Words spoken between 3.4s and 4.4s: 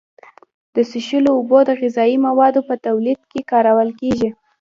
کارول کیږي.